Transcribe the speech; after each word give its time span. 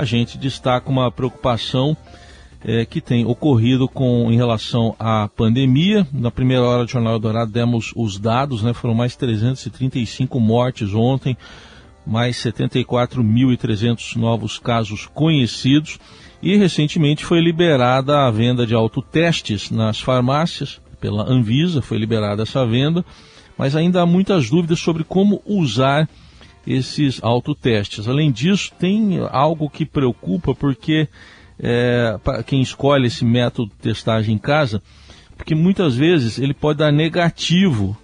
a 0.00 0.04
gente 0.06 0.38
destaca 0.38 0.88
uma 0.88 1.12
preocupação 1.12 1.94
é, 2.64 2.86
que 2.86 3.02
tem 3.02 3.26
ocorrido 3.26 3.86
com 3.86 4.32
em 4.32 4.36
relação 4.36 4.96
à 4.98 5.28
pandemia. 5.28 6.06
Na 6.10 6.30
primeira 6.30 6.64
hora 6.64 6.86
do 6.86 6.90
Jornal 6.90 7.18
Dourado 7.18 7.52
demos 7.52 7.92
os 7.94 8.18
dados, 8.18 8.62
né? 8.62 8.72
Foram 8.72 8.94
mais 8.94 9.14
335 9.14 10.40
mortes 10.40 10.94
ontem, 10.94 11.36
mais 12.06 12.38
74.300 12.38 14.16
novos 14.16 14.58
casos 14.58 15.06
conhecidos. 15.06 15.98
E 16.42 16.56
recentemente 16.56 17.22
foi 17.22 17.38
liberada 17.38 18.26
a 18.26 18.30
venda 18.30 18.66
de 18.66 18.72
autotestes 18.74 19.70
nas 19.70 20.00
farmácias, 20.00 20.80
pela 20.98 21.30
Anvisa, 21.30 21.82
foi 21.82 21.98
liberada 21.98 22.44
essa 22.44 22.64
venda, 22.66 23.04
mas 23.58 23.76
ainda 23.76 24.00
há 24.00 24.06
muitas 24.06 24.48
dúvidas 24.48 24.80
sobre 24.80 25.04
como 25.04 25.42
usar 25.44 26.08
esses 26.70 27.22
autotestes. 27.22 28.06
Além 28.08 28.30
disso, 28.30 28.72
tem 28.78 29.18
algo 29.30 29.68
que 29.68 29.84
preocupa 29.84 30.54
porque 30.54 31.08
é, 31.58 32.18
quem 32.46 32.62
escolhe 32.62 33.06
esse 33.06 33.24
método 33.24 33.70
de 33.70 33.76
testagem 33.76 34.34
em 34.34 34.38
casa, 34.38 34.82
porque 35.36 35.54
muitas 35.54 35.94
vezes 35.94 36.38
ele 36.38 36.54
pode 36.54 36.78
dar 36.78 36.92
negativo, 36.92 37.96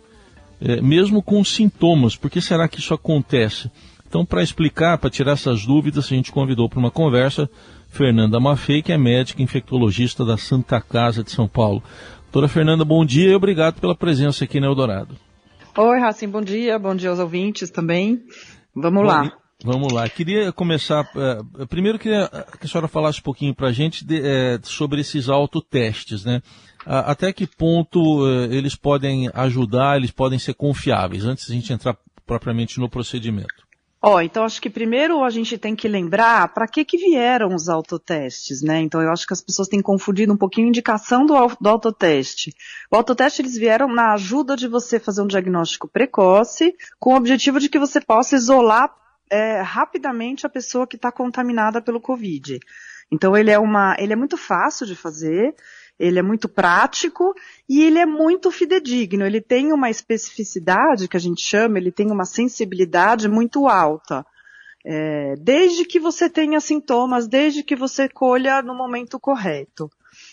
é, 0.61 0.81
mesmo 0.81 1.23
com 1.23 1.43
sintomas. 1.45 2.17
Por 2.17 2.31
que 2.31 2.41
será 2.41 2.69
que 2.69 2.79
isso 2.79 2.95
acontece? 2.95 3.71
Então, 4.09 4.25
para 4.25 4.43
explicar, 4.43 4.99
para 4.99 5.11
tirar 5.11 5.33
essas 5.33 5.65
dúvidas, 5.67 6.07
a 6.07 6.09
gente 6.09 6.33
convidou 6.33 6.69
para 6.69 6.79
uma 6.79 6.91
conversa 6.91 7.51
Fernanda 7.89 8.39
Maffei, 8.39 8.83
que 8.83 8.93
é 8.93 8.99
médica 8.99 9.43
infectologista 9.43 10.25
da 10.25 10.37
Santa 10.37 10.81
Casa 10.81 11.25
de 11.25 11.31
São 11.31 11.49
Paulo. 11.49 11.83
Doutora 12.25 12.49
Fernanda, 12.49 12.85
bom 12.85 13.05
dia 13.05 13.31
e 13.31 13.35
obrigado 13.35 13.81
pela 13.81 13.95
presença 13.95 14.45
aqui 14.45 14.61
no 14.61 14.67
Eldorado. 14.67 15.17
Oi, 15.79 15.99
Racim, 15.99 16.29
bom 16.29 16.41
dia, 16.41 16.79
bom 16.79 16.95
dia 16.95 17.11
aos 17.11 17.19
ouvintes 17.19 17.71
também. 17.71 18.23
Vamos 18.77 19.03
bom, 19.03 19.09
lá. 19.09 19.33
Vamos 19.65 19.93
lá. 19.93 20.09
Queria 20.09 20.53
começar. 20.53 21.09
Uh, 21.15 21.67
primeiro, 21.67 21.99
queria 21.99 22.29
que 22.61 22.67
a 22.67 22.69
senhora 22.69 22.87
falasse 22.87 23.21
um 23.21 23.23
pouquinho 23.23 23.55
para 23.55 23.69
a 23.69 23.73
gente 23.73 24.05
de, 24.05 24.21
uh, 24.21 24.61
sobre 24.63 25.01
esses 25.01 25.31
autotestes, 25.31 26.25
né? 26.25 26.43
Uh, 26.87 27.03
até 27.07 27.33
que 27.33 27.47
ponto 27.47 28.29
eles 28.51 28.77
podem 28.77 29.31
ajudar, 29.35 29.97
eles 29.97 30.11
podem 30.11 30.39
ser 30.39 30.55
confiáveis, 30.55 31.25
antes 31.25 31.47
de 31.47 31.53
a 31.53 31.55
gente 31.55 31.73
entrar 31.73 31.97
propriamente 32.27 32.79
no 32.79 32.89
procedimento. 32.89 33.66
Ó, 34.09 34.15
oh, 34.15 34.21
então 34.21 34.45
acho 34.45 34.63
que 34.63 34.71
primeiro 34.71 35.25
a 35.25 35.31
gente 35.31 35.59
tem 35.59 35.75
que 35.75 35.89
lembrar 35.89 36.55
para 36.55 36.69
que 36.69 36.85
que 36.85 36.97
vieram 36.97 37.53
os 37.53 37.69
autotestes, 37.69 38.63
né? 38.63 38.79
Então 38.79 39.03
eu 39.03 39.11
acho 39.11 39.27
que 39.27 39.33
as 39.33 39.41
pessoas 39.41 39.67
têm 39.67 39.83
confundido 39.83 40.33
um 40.33 40.37
pouquinho 40.37 40.69
a 40.69 40.71
indicação 40.71 41.27
do, 41.27 41.35
do 41.61 41.69
autoteste. 41.69 42.55
O 42.89 42.95
autoteste 42.95 43.43
eles 43.43 43.57
vieram 43.57 43.89
na 43.89 44.13
ajuda 44.13 44.55
de 44.55 44.69
você 44.69 45.01
fazer 45.01 45.23
um 45.23 45.27
diagnóstico 45.27 45.89
precoce, 45.89 46.73
com 47.01 47.15
o 47.15 47.17
objetivo 47.17 47.59
de 47.59 47.69
que 47.69 47.81
você 47.81 48.01
possa 48.01 48.37
isolar 48.37 48.95
é, 49.29 49.61
rapidamente 49.61 50.47
a 50.47 50.49
pessoa 50.49 50.87
que 50.87 50.95
está 50.95 51.11
contaminada 51.11 51.83
pelo 51.83 52.01
Covid. 52.01 52.61
Então 53.11 53.37
ele 53.37 53.51
é 53.51 53.59
uma, 53.59 53.97
ele 53.99 54.13
é 54.13 54.17
muito 54.17 54.37
fácil 54.37 54.87
de 54.87 54.95
fazer, 54.95 55.53
ele 55.99 56.19
é 56.19 56.23
muito 56.23 56.49
prático 56.49 57.35
e 57.69 57.83
ele 57.83 57.99
é 57.99 58.07
muito 58.07 58.51
fidedigno. 58.51 59.25
Ele 59.25 59.41
tem 59.41 59.73
uma 59.73 59.91
especificidade 59.91 61.09
que 61.09 61.17
a 61.17 61.21
gente 61.21 61.43
chama, 61.43 61.79
ele 61.79 61.91
tem 61.91 62.11
uma 62.11 62.25
sensibilidade 62.25 63.29
muito 63.29 63.67
alta. 63.67 64.25
É, 64.85 65.35
desde 65.39 65.85
que 65.85 65.99
você 65.99 66.31
tenha 66.31 66.61
sintomas, 66.61 67.27
desde 67.27 67.63
que 67.63 67.75
você 67.75 68.09
colha 68.09 68.63
no 68.63 68.75
momento 68.75 69.19
correto. 69.19 69.91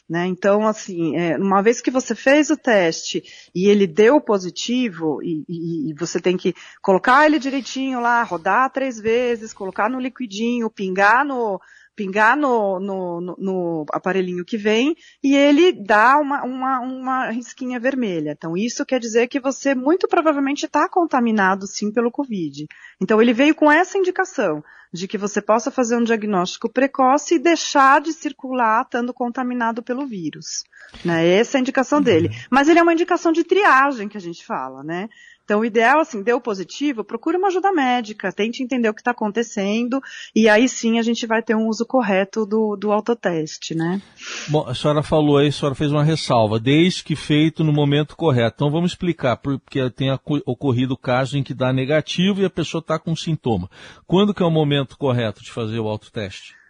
Né? 0.08 0.28
Então, 0.28 0.68
assim, 0.68 1.16
é, 1.16 1.38
uma 1.38 1.62
vez 1.62 1.82
que 1.82 1.90
você 1.90 2.14
fez 2.14 2.50
o 2.50 2.58
teste 2.58 3.24
e 3.54 3.68
ele 3.68 3.88
deu 3.88 4.22
positivo, 4.22 5.22
e, 5.24 5.44
e, 5.48 5.90
e, 5.90 5.94
você 5.96 6.20
tem 6.20 6.38
que 6.38 6.54
colocar 6.82 7.26
ele 7.26 7.40
direitinho 7.40 8.00
lá, 8.00 8.22
rodar 8.24 8.72
três 8.72 9.00
vezes, 9.00 9.54
colocar 9.54 9.90
no 9.90 10.00
liquidinho, 10.00 10.70
pingar 10.70 11.26
no, 11.26 11.60
pingar 11.96 12.36
no, 12.36 12.80
no, 12.80 13.22
no, 13.22 13.36
no, 13.38 13.86
aparelhinho 13.92 14.46
que 14.46 14.58
vem 14.58 14.96
e 15.24 15.36
ele 15.36 15.72
dá 15.72 16.18
uma, 16.18 16.44
uma, 16.44 16.80
uma 16.80 17.30
risquinha 17.30 17.80
vermelha. 17.80 18.32
Então 18.32 18.58
isso 18.58 18.86
quer 18.86 19.00
dizer 19.00 19.28
que 19.28 19.40
você 19.40 19.76
muito 19.76 20.08
provavelmente 20.08 20.66
está 20.66 20.90
contaminado 20.90 21.68
sim 21.68 21.92
pelo 21.92 22.12
Covid. 22.12 22.66
Então 23.02 23.22
ele 23.22 23.34
veio 23.34 23.56
com 23.56 23.72
essa 23.72 23.98
indicação 23.98 24.64
de 24.94 25.08
que 25.08 25.18
você 25.18 25.42
possa 25.42 25.72
fazer 25.72 25.98
um 25.98 26.04
diagnóstico 26.04 26.72
precoce 26.72 27.36
e 27.36 27.40
deixar 27.40 28.00
de 28.00 28.14
circular 28.14 28.84
estando 28.84 29.12
contaminado 29.12 29.82
pelo 29.82 30.06
vírus. 30.06 30.64
Né? 31.04 31.28
Essa 31.28 31.58
é 31.58 31.60
a 31.60 31.62
indicação 31.62 32.00
dele. 32.00 32.28
Uhum. 32.28 32.34
Mas 32.52 32.70
ele 32.70 32.80
é 32.80 32.84
uma 32.84 32.94
indicação 32.94 33.32
de 33.32 33.44
triagem 33.44 34.08
que 34.08 34.18
a 34.18 34.22
gente 34.22 34.46
fala, 34.46 34.84
né? 34.84 35.10
Então, 35.44 35.60
o 35.60 35.66
ideal, 35.66 36.00
assim, 36.00 36.24
deu 36.24 36.40
positivo, 36.40 37.04
procure 37.04 37.38
uma 37.38 37.50
ajuda 37.50 37.72
médica, 37.74 38.32
tente 38.32 38.64
entender 38.64 38.88
o 38.88 38.94
que 38.94 39.02
está 39.02 39.12
acontecendo, 39.12 40.02
e 40.34 40.48
aí 40.48 40.70
sim 40.70 40.98
a 40.98 41.02
gente 41.02 41.28
vai 41.28 41.44
ter 41.44 41.54
um 41.54 41.68
uso 41.68 41.86
correto 41.86 42.46
do, 42.46 42.78
do 42.78 42.92
autoteste, 42.94 43.76
né? 43.76 44.02
Bom, 44.48 44.66
a 44.68 44.74
senhora 44.74 45.04
falou 45.04 45.38
aí, 45.38 45.48
a 45.48 45.52
senhora 45.52 45.76
fez 45.76 45.92
uma 45.92 46.04
ressalva, 46.04 46.60
desde 46.60 47.04
que 47.04 47.16
feito 47.16 47.64
no 47.64 47.74
momento 47.74 48.16
correto. 48.16 48.56
Então, 48.56 48.72
vamos 48.72 48.92
explicar, 48.92 49.36
porque 49.36 49.90
tem 49.90 50.10
ocorrido 50.46 50.96
caso 50.96 51.38
em 51.38 51.44
que 51.44 51.54
dá 51.54 51.74
negativo 51.74 52.42
e 52.42 52.46
a 52.46 52.50
pessoa 52.50 52.80
está 52.80 52.98
com 52.98 53.14
sintoma. 53.14 53.70
Quando 54.08 54.34
que 54.34 54.42
é 54.42 54.46
o 54.46 54.52
momento 54.52 54.98
correto 54.98 55.44
de 55.44 55.52
fazer 55.52 55.80
o 55.80 55.90
autoteste? 55.90 56.63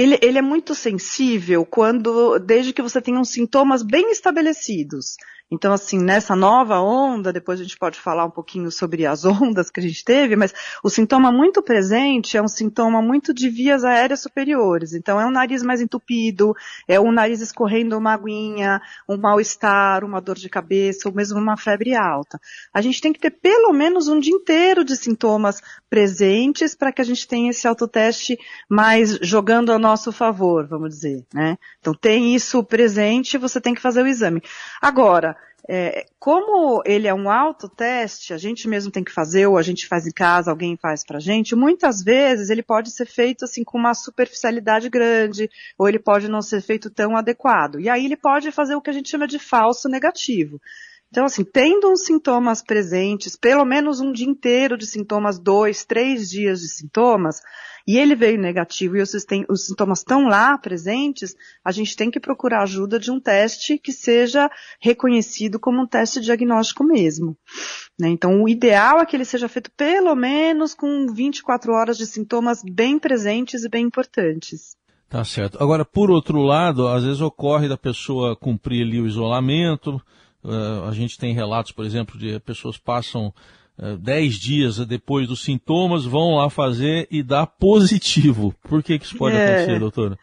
Ele, 0.00 0.18
ele 0.22 0.38
é 0.38 0.42
muito 0.42 0.74
sensível 0.74 1.66
quando, 1.66 2.38
desde 2.38 2.72
que 2.72 2.80
você 2.80 3.02
tenha 3.02 3.20
uns 3.20 3.28
sintomas 3.28 3.82
bem 3.82 4.10
estabelecidos. 4.10 5.16
Então, 5.52 5.72
assim, 5.72 5.98
nessa 5.98 6.36
nova 6.36 6.80
onda, 6.80 7.32
depois 7.32 7.58
a 7.58 7.64
gente 7.64 7.76
pode 7.76 7.98
falar 7.98 8.24
um 8.24 8.30
pouquinho 8.30 8.70
sobre 8.70 9.04
as 9.04 9.24
ondas 9.26 9.68
que 9.68 9.80
a 9.80 9.82
gente 9.82 10.04
teve, 10.04 10.36
mas 10.36 10.54
o 10.82 10.88
sintoma 10.88 11.32
muito 11.32 11.60
presente 11.60 12.36
é 12.36 12.42
um 12.42 12.46
sintoma 12.46 13.02
muito 13.02 13.34
de 13.34 13.48
vias 13.48 13.82
aéreas 13.82 14.20
superiores. 14.20 14.94
Então, 14.94 15.20
é 15.20 15.26
um 15.26 15.30
nariz 15.30 15.62
mais 15.62 15.80
entupido, 15.80 16.54
é 16.86 17.00
um 17.00 17.10
nariz 17.10 17.40
escorrendo 17.40 17.98
uma 17.98 18.14
aguinha, 18.14 18.80
um 19.08 19.16
mal-estar, 19.16 20.04
uma 20.04 20.20
dor 20.20 20.36
de 20.36 20.48
cabeça, 20.48 21.08
ou 21.08 21.14
mesmo 21.14 21.38
uma 21.38 21.56
febre 21.56 21.96
alta. 21.96 22.40
A 22.72 22.80
gente 22.80 23.00
tem 23.00 23.12
que 23.12 23.18
ter 23.18 23.30
pelo 23.30 23.72
menos 23.72 24.06
um 24.06 24.20
dia 24.20 24.32
inteiro 24.32 24.84
de 24.84 24.96
sintomas 24.96 25.60
presentes 25.88 26.76
para 26.76 26.92
que 26.92 27.02
a 27.02 27.04
gente 27.04 27.26
tenha 27.26 27.50
esse 27.50 27.66
autoteste 27.66 28.38
mais 28.68 29.18
jogando 29.20 29.72
a 29.72 29.78
nosso 29.90 30.12
favor, 30.12 30.66
vamos 30.66 30.90
dizer, 30.90 31.26
né? 31.34 31.58
Então, 31.80 31.92
tem 31.92 32.34
isso 32.34 32.62
presente, 32.62 33.36
você 33.36 33.60
tem 33.60 33.74
que 33.74 33.80
fazer 33.80 34.02
o 34.02 34.06
exame. 34.06 34.40
Agora, 34.80 35.36
é, 35.68 36.06
como 36.18 36.82
ele 36.86 37.06
é 37.06 37.14
um 37.14 37.30
autoteste, 37.30 38.32
a 38.32 38.38
gente 38.38 38.68
mesmo 38.68 38.90
tem 38.90 39.04
que 39.04 39.12
fazer, 39.12 39.46
ou 39.46 39.58
a 39.58 39.62
gente 39.62 39.86
faz 39.86 40.06
em 40.06 40.12
casa, 40.12 40.50
alguém 40.50 40.76
faz 40.76 41.04
pra 41.04 41.18
gente, 41.18 41.56
muitas 41.56 42.02
vezes 42.02 42.50
ele 42.50 42.62
pode 42.62 42.90
ser 42.90 43.06
feito 43.06 43.44
assim 43.44 43.64
com 43.64 43.78
uma 43.78 43.94
superficialidade 43.94 44.88
grande, 44.88 45.50
ou 45.76 45.88
ele 45.88 45.98
pode 45.98 46.28
não 46.28 46.40
ser 46.40 46.60
feito 46.60 46.88
tão 46.88 47.16
adequado. 47.16 47.80
E 47.80 47.88
aí 47.88 48.04
ele 48.04 48.16
pode 48.16 48.50
fazer 48.52 48.74
o 48.74 48.80
que 48.80 48.90
a 48.90 48.92
gente 48.92 49.10
chama 49.10 49.26
de 49.26 49.38
falso 49.38 49.88
negativo. 49.88 50.60
Então, 51.10 51.24
assim, 51.24 51.42
tendo 51.42 51.92
os 51.92 52.04
sintomas 52.04 52.62
presentes, 52.62 53.36
pelo 53.36 53.64
menos 53.64 54.00
um 54.00 54.12
dia 54.12 54.28
inteiro 54.28 54.78
de 54.78 54.86
sintomas, 54.86 55.40
dois, 55.40 55.84
três 55.84 56.30
dias 56.30 56.60
de 56.60 56.68
sintomas, 56.68 57.40
e 57.86 57.98
ele 57.98 58.14
veio 58.14 58.40
negativo 58.40 58.96
e 58.96 59.02
os, 59.02 59.10
sintomas 59.66 59.98
estão 59.98 60.28
lá 60.28 60.56
presentes, 60.56 61.34
a 61.64 61.72
gente 61.72 61.96
tem 61.96 62.10
que 62.10 62.20
procurar 62.20 62.62
ajuda 62.62 62.98
de 62.98 63.10
um 63.10 63.18
teste 63.18 63.78
que 63.78 63.92
seja 63.92 64.48
reconhecido 64.80 65.58
como 65.58 65.82
um 65.82 65.86
teste 65.86 66.20
diagnóstico 66.20 66.84
mesmo. 66.84 67.36
Né? 67.98 68.08
Então, 68.08 68.42
o 68.42 68.48
ideal 68.48 69.00
é 69.00 69.06
que 69.06 69.16
ele 69.16 69.24
seja 69.24 69.48
feito 69.48 69.70
pelo 69.76 70.14
menos 70.14 70.74
com 70.74 71.12
24 71.12 71.72
horas 71.72 71.98
de 71.98 72.06
sintomas 72.06 72.62
bem 72.62 72.98
presentes 72.98 73.64
e 73.64 73.68
bem 73.68 73.86
importantes. 73.86 74.76
Tá 75.08 75.24
certo. 75.24 75.60
Agora, 75.60 75.84
por 75.84 76.08
outro 76.08 76.40
lado, 76.42 76.86
às 76.86 77.02
vezes 77.02 77.20
ocorre 77.20 77.68
da 77.68 77.76
pessoa 77.76 78.36
cumprir 78.36 78.86
ali 78.86 79.00
o 79.00 79.06
isolamento. 79.08 80.00
Uh, 80.42 80.88
a 80.88 80.92
gente 80.92 81.18
tem 81.18 81.34
relatos, 81.34 81.72
por 81.72 81.84
exemplo, 81.84 82.18
de 82.18 82.38
pessoas 82.40 82.78
passam 82.78 83.32
eh, 83.82 83.96
dez 83.96 84.34
dias 84.34 84.76
depois 84.86 85.26
dos 85.26 85.42
sintomas, 85.42 86.04
vão 86.04 86.36
lá 86.36 86.50
fazer 86.50 87.08
e 87.10 87.22
dá 87.22 87.46
positivo. 87.46 88.54
Por 88.68 88.82
que, 88.82 88.98
que 88.98 89.06
isso 89.06 89.16
pode 89.16 89.36
é. 89.36 89.54
acontecer, 89.54 89.78
doutora? 89.78 90.18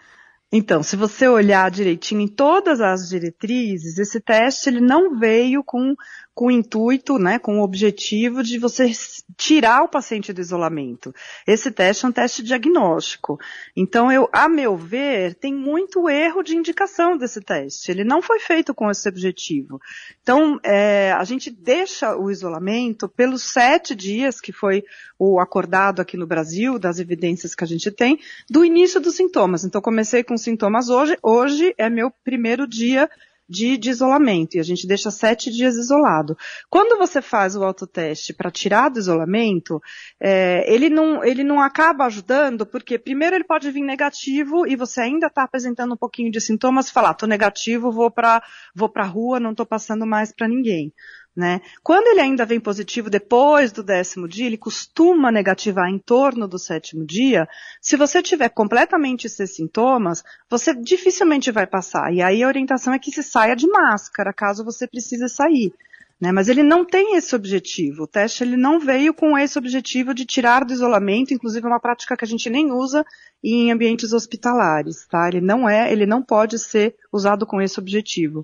Então, 0.51 0.81
se 0.81 0.95
você 0.95 1.27
olhar 1.27 1.69
direitinho 1.69 2.21
em 2.21 2.27
todas 2.27 2.79
as 2.79 3.09
diretrizes, 3.09 3.97
esse 3.97 4.21
teste 4.21 4.69
ele 4.69 4.79
não 4.79 5.19
veio 5.19 5.61
com 5.63 5.95
com 6.37 6.45
o 6.45 6.51
intuito, 6.51 7.17
né, 7.17 7.39
com 7.39 7.59
o 7.59 7.63
objetivo 7.63 8.43
de 8.43 8.59
você 8.59 8.91
tirar 9.35 9.81
o 9.81 9.89
paciente 9.89 10.31
do 10.31 10.39
isolamento. 10.39 11.11
Esse 11.47 11.71
teste 11.71 12.05
é 12.05 12.09
um 12.09 12.11
teste 12.11 12.43
diagnóstico. 12.43 13.39
Então, 13.75 14.11
eu, 14.11 14.29
a 14.31 14.47
meu 14.47 14.77
ver, 14.77 15.33
tem 15.33 15.51
muito 15.51 16.07
erro 16.07 16.43
de 16.43 16.55
indicação 16.55 17.17
desse 17.17 17.41
teste. 17.41 17.89
Ele 17.89 18.03
não 18.03 18.21
foi 18.21 18.39
feito 18.39 18.71
com 18.71 18.91
esse 18.91 19.09
objetivo. 19.09 19.81
Então, 20.21 20.59
é, 20.63 21.11
a 21.11 21.23
gente 21.23 21.49
deixa 21.49 22.15
o 22.15 22.29
isolamento 22.29 23.09
pelos 23.09 23.41
sete 23.41 23.95
dias, 23.95 24.39
que 24.39 24.51
foi 24.51 24.83
o 25.17 25.39
acordado 25.39 26.03
aqui 26.03 26.15
no 26.15 26.27
Brasil, 26.27 26.77
das 26.77 26.99
evidências 26.99 27.55
que 27.55 27.63
a 27.63 27.67
gente 27.67 27.89
tem, 27.89 28.19
do 28.47 28.63
início 28.63 29.01
dos 29.01 29.15
sintomas. 29.15 29.65
Então, 29.65 29.81
comecei 29.81 30.23
com 30.23 30.36
sintomas 30.37 30.89
hoje. 30.89 31.17
Hoje 31.21 31.73
é 31.77 31.89
meu 31.89 32.11
primeiro 32.23 32.67
dia 32.67 33.09
de, 33.49 33.77
de, 33.77 33.89
isolamento 33.89 34.55
e 34.55 34.59
a 34.59 34.63
gente 34.63 34.85
deixa 34.85 35.09
sete 35.09 35.49
dias 35.49 35.75
isolado. 35.75 36.37
Quando 36.69 36.97
você 36.97 37.21
faz 37.21 37.55
o 37.55 37.63
autoteste 37.63 38.33
para 38.33 38.51
tirar 38.51 38.89
do 38.89 38.99
isolamento, 38.99 39.81
é, 40.21 40.65
ele, 40.71 40.89
não, 40.89 41.23
ele 41.23 41.43
não 41.43 41.61
acaba 41.61 42.05
ajudando 42.05 42.65
porque 42.65 42.99
primeiro 42.99 43.35
ele 43.35 43.45
pode 43.45 43.71
vir 43.71 43.83
negativo 43.83 44.67
e 44.67 44.75
você 44.75 45.01
ainda 45.01 45.27
está 45.27 45.43
apresentando 45.43 45.93
um 45.93 45.97
pouquinho 45.97 46.31
de 46.31 46.41
sintomas 46.41 46.89
falar, 46.89 47.13
tô 47.13 47.25
negativo, 47.25 47.91
vou 47.91 48.11
para 48.11 48.43
vou 48.75 48.91
a 48.93 49.03
rua, 49.03 49.39
não 49.39 49.51
estou 49.51 49.65
passando 49.65 50.05
mais 50.05 50.33
para 50.33 50.47
ninguém. 50.47 50.93
Né? 51.37 51.61
Quando 51.83 52.07
ele 52.07 52.19
ainda 52.19 52.47
vem 52.47 52.59
positivo 52.59 53.11
depois 53.11 53.71
do 53.71 53.83
décimo 53.83 54.27
dia, 54.27 54.47
ele 54.47 54.57
costuma 54.57 55.31
negativar 55.31 55.87
em 55.87 55.99
torno 55.99 56.47
do 56.47 56.57
sétimo 56.57 57.05
dia. 57.05 57.47
Se 57.79 57.95
você 57.95 58.23
tiver 58.23 58.49
completamente 58.49 59.27
esses 59.27 59.55
sintomas, 59.55 60.23
você 60.49 60.73
dificilmente 60.73 61.51
vai 61.51 61.67
passar. 61.67 62.11
E 62.11 62.23
aí 62.23 62.41
a 62.41 62.47
orientação 62.47 62.91
é 62.91 62.97
que 62.97 63.11
se 63.11 63.21
saia 63.21 63.55
de 63.55 63.67
máscara, 63.67 64.33
caso 64.33 64.65
você 64.65 64.87
precise 64.87 65.29
sair. 65.29 65.71
Né? 66.19 66.31
Mas 66.31 66.49
ele 66.49 66.63
não 66.63 66.83
tem 66.83 67.15
esse 67.15 67.35
objetivo. 67.35 68.05
O 68.05 68.07
teste 68.07 68.43
ele 68.43 68.57
não 68.57 68.79
veio 68.79 69.13
com 69.13 69.37
esse 69.37 69.59
objetivo 69.59 70.15
de 70.15 70.25
tirar 70.25 70.65
do 70.65 70.73
isolamento, 70.73 71.35
inclusive 71.35 71.63
é 71.63 71.69
uma 71.69 71.79
prática 71.79 72.17
que 72.17 72.25
a 72.25 72.27
gente 72.27 72.49
nem 72.49 72.71
usa 72.71 73.05
em 73.43 73.71
ambientes 73.71 74.11
hospitalares. 74.11 75.05
Tá? 75.05 75.27
Ele 75.27 75.41
não 75.41 75.69
é, 75.69 75.91
ele 75.91 76.07
não 76.07 76.23
pode 76.23 76.57
ser 76.57 76.95
usado 77.13 77.45
com 77.45 77.61
esse 77.61 77.79
objetivo. 77.79 78.43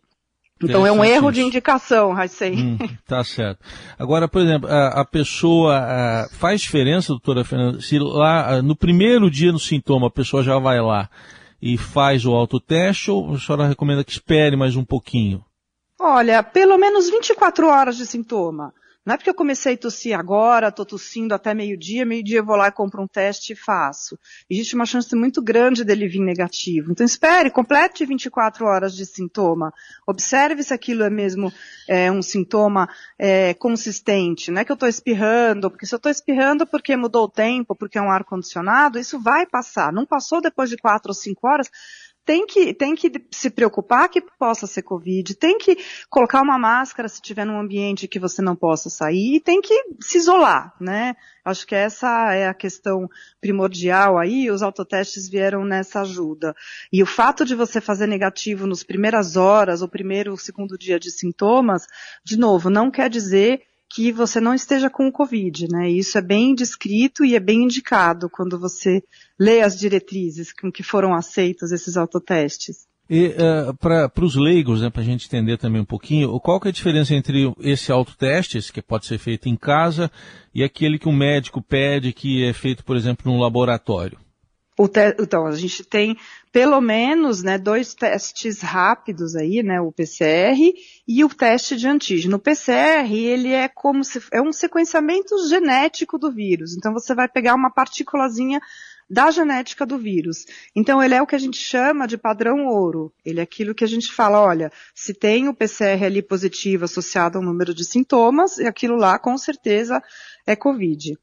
Então 0.61 0.85
é 0.85 0.91
um 0.91 1.03
erro 1.03 1.31
de 1.31 1.41
indicação, 1.41 2.13
Raicei. 2.13 2.55
Hum, 2.55 2.77
tá 3.07 3.23
certo. 3.23 3.59
Agora, 3.97 4.27
por 4.27 4.41
exemplo, 4.41 4.69
a, 4.69 5.01
a 5.01 5.05
pessoa 5.05 5.77
a, 5.77 6.29
faz 6.31 6.61
diferença, 6.61 7.09
doutora 7.09 7.43
Fernanda, 7.43 7.81
se 7.81 7.99
lá 7.99 8.61
no 8.61 8.75
primeiro 8.75 9.29
dia 9.29 9.51
no 9.51 9.59
sintoma 9.59 10.07
a 10.07 10.11
pessoa 10.11 10.43
já 10.43 10.57
vai 10.59 10.79
lá 10.79 11.09
e 11.61 11.77
faz 11.77 12.25
o 12.25 12.33
autoteste 12.33 13.09
ou 13.09 13.33
a 13.33 13.39
senhora 13.39 13.67
recomenda 13.67 14.03
que 14.03 14.11
espere 14.11 14.55
mais 14.55 14.75
um 14.75 14.83
pouquinho? 14.85 15.43
Olha, 15.99 16.43
pelo 16.43 16.77
menos 16.77 17.09
24 17.09 17.67
horas 17.67 17.95
de 17.95 18.05
sintoma. 18.05 18.73
Não 19.05 19.15
é 19.15 19.17
porque 19.17 19.29
eu 19.29 19.35
comecei 19.35 19.73
a 19.73 19.77
tossir 19.77 20.17
agora, 20.17 20.69
estou 20.69 20.85
tossindo 20.85 21.35
até 21.35 21.53
meio-dia, 21.53 22.05
meio-dia 22.05 22.37
eu 22.37 22.45
vou 22.45 22.55
lá 22.55 22.69
e 22.69 22.71
compro 22.71 23.01
um 23.01 23.07
teste 23.07 23.51
e 23.51 23.55
faço. 23.55 24.17
Existe 24.49 24.75
uma 24.75 24.85
chance 24.85 25.13
muito 25.13 25.41
grande 25.41 25.83
dele 25.83 26.07
vir 26.07 26.21
negativo. 26.21 26.91
Então 26.91 27.05
espere, 27.05 27.51
complete 27.51 28.05
24 28.05 28.65
horas 28.65 28.95
de 28.95 29.05
sintoma. 29.05 29.73
Observe 30.07 30.63
se 30.63 30.73
aquilo 30.73 31.03
é 31.03 31.09
mesmo 31.09 31.51
é, 31.85 32.09
um 32.09 32.21
sintoma 32.21 32.87
é, 33.19 33.53
consistente. 33.53 34.49
Não 34.51 34.61
é 34.61 34.65
que 34.65 34.71
eu 34.71 34.75
estou 34.75 34.87
espirrando, 34.87 35.69
porque 35.69 35.85
se 35.85 35.93
eu 35.93 35.97
estou 35.97 36.11
espirrando 36.11 36.65
porque 36.65 36.95
mudou 36.95 37.25
o 37.25 37.29
tempo, 37.29 37.75
porque 37.75 37.97
é 37.97 38.01
um 38.01 38.09
ar-condicionado, 38.09 38.97
isso 38.97 39.19
vai 39.19 39.45
passar. 39.45 39.91
Não 39.91 40.05
passou 40.05 40.41
depois 40.41 40.69
de 40.69 40.77
4 40.77 41.09
ou 41.09 41.13
5 41.13 41.45
horas, 41.45 41.69
tem 42.25 42.45
que, 42.45 42.73
tem 42.73 42.95
que 42.95 43.11
se 43.31 43.49
preocupar 43.49 44.09
que 44.09 44.21
possa 44.21 44.65
ser 44.65 44.81
Covid, 44.83 45.35
tem 45.35 45.57
que 45.57 45.77
colocar 46.09 46.41
uma 46.41 46.57
máscara 46.57 47.09
se 47.09 47.15
estiver 47.15 47.45
num 47.45 47.59
ambiente 47.59 48.07
que 48.07 48.19
você 48.19 48.41
não 48.41 48.55
possa 48.55 48.89
sair 48.89 49.35
e 49.35 49.39
tem 49.39 49.61
que 49.61 49.73
se 49.99 50.17
isolar, 50.17 50.73
né? 50.79 51.15
Acho 51.43 51.67
que 51.67 51.75
essa 51.75 52.33
é 52.33 52.47
a 52.47 52.53
questão 52.53 53.09
primordial 53.41 54.17
aí, 54.17 54.49
os 54.49 54.63
autotestes 54.63 55.27
vieram 55.27 55.65
nessa 55.65 56.01
ajuda. 56.01 56.55
E 56.91 57.03
o 57.03 57.05
fato 57.05 57.43
de 57.43 57.55
você 57.55 57.81
fazer 57.81 58.07
negativo 58.07 58.65
nos 58.65 58.83
primeiras 58.83 59.35
horas, 59.35 59.81
ou 59.81 59.89
primeiro 59.89 60.31
ou 60.31 60.37
segundo 60.37 60.77
dia 60.77 60.97
de 60.97 61.11
sintomas, 61.11 61.85
de 62.23 62.37
novo, 62.37 62.69
não 62.69 62.89
quer 62.89 63.09
dizer 63.09 63.63
que 63.93 64.11
você 64.11 64.41
não 64.41 64.53
esteja 64.55 64.89
com 64.89 65.07
o 65.07 65.11
Covid, 65.11 65.67
né? 65.69 65.89
Isso 65.89 66.17
é 66.17 66.21
bem 66.21 66.55
descrito 66.55 67.23
e 67.23 67.35
é 67.35 67.39
bem 67.39 67.63
indicado 67.63 68.27
quando 68.29 68.59
você 68.59 69.03
lê 69.39 69.61
as 69.61 69.77
diretrizes 69.77 70.51
com 70.51 70.71
que 70.71 70.81
foram 70.81 71.13
aceitos 71.13 71.71
esses 71.71 71.95
autotestes. 71.95 72.87
E 73.07 73.27
uh, 73.27 73.73
para 73.77 74.11
os 74.21 74.35
leigos, 74.35 74.81
né, 74.81 74.89
para 74.89 75.01
a 75.01 75.05
gente 75.05 75.27
entender 75.27 75.57
também 75.57 75.81
um 75.81 75.85
pouquinho, 75.85 76.39
qual 76.39 76.59
que 76.59 76.69
é 76.69 76.71
a 76.71 76.73
diferença 76.73 77.13
entre 77.13 77.53
esse 77.59 77.91
autoteste, 77.91 78.57
esse 78.57 78.73
que 78.73 78.81
pode 78.81 79.05
ser 79.05 79.19
feito 79.19 79.47
em 79.47 79.55
casa, 79.55 80.09
e 80.55 80.63
aquele 80.63 80.97
que 80.97 81.09
o 81.09 81.13
médico 81.13 81.61
pede 81.61 82.13
que 82.13 82.43
é 82.43 82.53
feito, 82.53 82.83
por 82.83 82.95
exemplo, 82.95 83.31
num 83.31 83.39
laboratório? 83.39 84.17
Te... 84.75 85.15
Então, 85.19 85.45
a 85.45 85.55
gente 85.55 85.83
tem 85.83 86.17
pelo 86.51 86.79
menos 86.79 87.41
né, 87.41 87.57
dois 87.57 87.95
testes 87.95 88.61
rápidos 88.61 89.35
aí, 89.35 89.63
né, 89.63 89.81
o 89.81 89.91
PCR 89.91 90.55
e 91.07 91.23
o 91.23 91.29
teste 91.29 91.75
de 91.75 91.87
antígeno. 91.87 92.37
O 92.37 92.39
PCR, 92.39 93.11
ele 93.11 93.51
é 93.51 93.67
como 93.67 94.03
se 94.03 94.21
é 94.31 94.41
um 94.41 94.53
sequenciamento 94.53 95.35
genético 95.49 96.19
do 96.19 96.31
vírus. 96.31 96.75
Então 96.77 96.93
você 96.93 97.15
vai 97.15 97.27
pegar 97.27 97.55
uma 97.55 97.71
partículazinha 97.71 98.61
da 99.09 99.31
genética 99.31 99.85
do 99.85 99.97
vírus. 99.97 100.45
Então 100.75 101.01
ele 101.01 101.13
é 101.13 101.21
o 101.21 101.27
que 101.27 101.35
a 101.35 101.39
gente 101.39 101.57
chama 101.57 102.07
de 102.07 102.17
padrão 102.17 102.65
ouro. 102.65 103.13
Ele 103.25 103.39
é 103.39 103.43
aquilo 103.43 103.75
que 103.75 103.83
a 103.83 103.87
gente 103.87 104.11
fala, 104.11 104.41
olha, 104.41 104.71
se 104.93 105.13
tem 105.13 105.47
o 105.47 105.53
PCR 105.53 106.05
ali 106.05 106.21
positivo 106.21 106.85
associado 106.85 107.37
ao 107.37 107.43
número 107.43 107.73
de 107.73 107.85
sintomas, 107.85 108.57
e 108.57 108.65
aquilo 108.65 108.95
lá 108.95 109.19
com 109.19 109.37
certeza 109.37 110.01
é 110.45 110.55
COVID. 110.55 111.17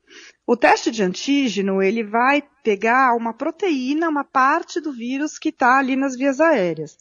O 0.47 0.57
teste 0.57 0.91
de 0.91 1.03
antígeno, 1.03 1.83
ele 1.83 2.03
vai 2.03 2.43
pegar 2.65 3.15
uma 3.15 3.33
proteína, 3.33 4.09
uma 4.09 4.25
parte 4.25 4.81
do 4.81 4.93
vírus 4.93 5.39
que 5.39 5.51
está 5.51 5.79
ali 5.79 5.95
nas 5.95 6.17
vias 6.17 6.41
aéreas. 6.41 6.97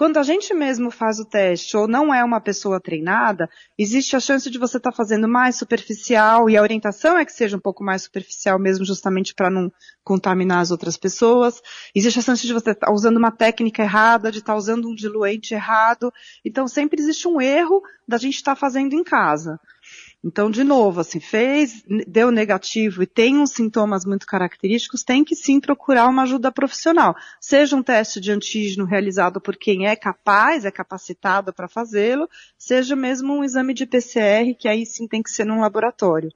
Quando 0.00 0.16
a 0.16 0.22
gente 0.22 0.54
mesmo 0.54 0.90
faz 0.90 1.20
o 1.20 1.26
teste 1.26 1.76
ou 1.76 1.86
não 1.86 2.14
é 2.14 2.24
uma 2.24 2.40
pessoa 2.40 2.80
treinada, 2.80 3.50
existe 3.76 4.16
a 4.16 4.18
chance 4.18 4.48
de 4.48 4.56
você 4.56 4.78
estar 4.78 4.92
tá 4.92 4.96
fazendo 4.96 5.28
mais 5.28 5.56
superficial 5.56 6.48
e 6.48 6.56
a 6.56 6.62
orientação 6.62 7.18
é 7.18 7.24
que 7.26 7.30
seja 7.34 7.58
um 7.58 7.60
pouco 7.60 7.84
mais 7.84 8.04
superficial 8.04 8.58
mesmo 8.58 8.82
justamente 8.82 9.34
para 9.34 9.50
não 9.50 9.70
contaminar 10.02 10.60
as 10.60 10.70
outras 10.70 10.96
pessoas. 10.96 11.60
Existe 11.94 12.18
a 12.18 12.22
chance 12.22 12.46
de 12.46 12.52
você 12.54 12.70
estar 12.70 12.86
tá 12.86 12.92
usando 12.94 13.18
uma 13.18 13.30
técnica 13.30 13.82
errada, 13.82 14.32
de 14.32 14.38
estar 14.38 14.54
tá 14.54 14.58
usando 14.58 14.88
um 14.88 14.94
diluente 14.94 15.52
errado. 15.52 16.10
Então 16.42 16.66
sempre 16.66 16.98
existe 16.98 17.28
um 17.28 17.38
erro 17.38 17.82
da 18.08 18.16
gente 18.16 18.36
estar 18.36 18.54
tá 18.54 18.58
fazendo 18.58 18.94
em 18.94 19.04
casa. 19.04 19.60
Então, 20.22 20.50
de 20.50 20.62
novo, 20.62 21.00
assim, 21.00 21.18
fez, 21.18 21.82
deu 22.06 22.30
negativo 22.30 23.02
e 23.02 23.06
tem 23.06 23.38
uns 23.38 23.52
sintomas 23.52 24.04
muito 24.04 24.26
característicos, 24.26 25.02
tem 25.02 25.24
que 25.24 25.34
sim 25.34 25.58
procurar 25.58 26.08
uma 26.08 26.22
ajuda 26.22 26.52
profissional. 26.52 27.16
Seja 27.40 27.74
um 27.74 27.82
teste 27.82 28.20
de 28.20 28.30
antígeno 28.30 28.84
realizado 28.84 29.40
por 29.40 29.56
quem 29.56 29.86
é 29.86 29.96
capaz, 29.96 30.66
é 30.66 30.70
capacitado 30.70 31.54
para 31.54 31.68
fazê-lo, 31.68 32.28
seja 32.58 32.94
mesmo 32.94 33.32
um 33.32 33.42
exame 33.42 33.72
de 33.72 33.86
PCR, 33.86 34.54
que 34.58 34.68
aí 34.68 34.84
sim 34.84 35.08
tem 35.08 35.22
que 35.22 35.30
ser 35.30 35.46
num 35.46 35.60
laboratório. 35.60 36.30